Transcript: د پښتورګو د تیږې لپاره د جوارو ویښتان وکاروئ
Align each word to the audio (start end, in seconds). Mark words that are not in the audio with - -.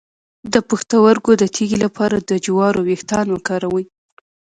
د 0.53 0.55
پښتورګو 0.69 1.31
د 1.41 1.43
تیږې 1.55 1.77
لپاره 1.85 2.15
د 2.29 2.31
جوارو 2.45 2.79
ویښتان 2.87 3.25
وکاروئ 3.31 3.85